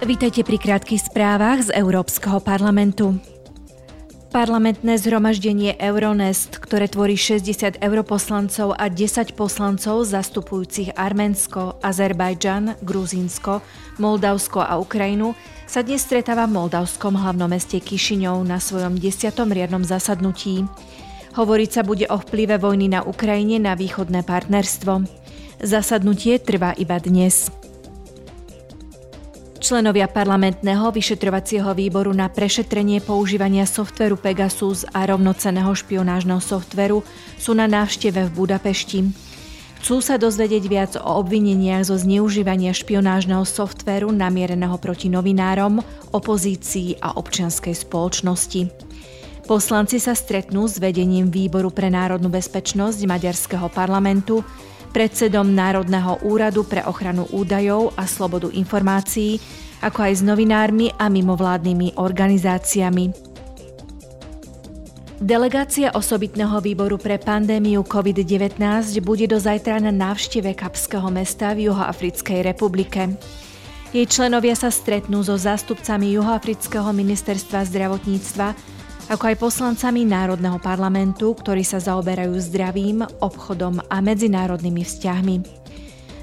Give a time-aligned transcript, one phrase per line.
[0.00, 3.20] Vítajte pri krátkých správach z Európskeho parlamentu.
[4.32, 13.60] Parlamentné zhromaždenie Euronest, ktoré tvorí 60 europoslancov a 10 poslancov zastupujúcich Arménsko, Azerbajdžan, Gruzínsko,
[14.00, 15.36] Moldavsko a Ukrajinu,
[15.68, 19.36] sa dnes stretáva v moldavskom hlavnom meste Kišiňov na svojom 10.
[19.36, 20.64] riadnom zasadnutí.
[21.36, 25.04] Hovoriť sa bude o vplyve vojny na Ukrajine na východné partnerstvo.
[25.60, 27.59] Zasadnutie trvá iba dnes.
[29.60, 37.04] Členovia parlamentného vyšetrovacieho výboru na prešetrenie používania softveru Pegasus a rovnoceného špionážneho softveru
[37.36, 39.12] sú na návšteve v Budapešti.
[39.84, 47.20] Chcú sa dozvedieť viac o obvineniach zo zneužívania špionážneho softveru namiereného proti novinárom, opozícii a
[47.20, 48.72] občianskej spoločnosti.
[49.44, 54.40] Poslanci sa stretnú s vedením Výboru pre národnú bezpečnosť Maďarského parlamentu,
[54.90, 59.38] predsedom Národného úradu pre ochranu údajov a slobodu informácií,
[59.80, 63.30] ako aj s novinármi a mimovládnymi organizáciami.
[65.20, 68.56] Delegácia osobitného výboru pre pandémiu COVID-19
[69.04, 73.20] bude do zajtra na návšteve Kapského mesta v Juhoafrickej republike.
[73.92, 78.79] Jej členovia sa stretnú so zástupcami Juhoafrického ministerstva zdravotníctva
[79.10, 85.36] ako aj poslancami Národného parlamentu, ktorí sa zaoberajú zdravím, obchodom a medzinárodnými vzťahmi.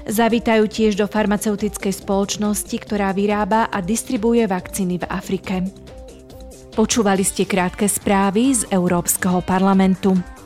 [0.08, 5.68] Zavítajú tiež do farmaceutickej spoločnosti, ktorá vyrába a distribuje vakcíny v Afrike.
[6.72, 10.37] Počúvali ste krátke správy z Európskeho parlamentu.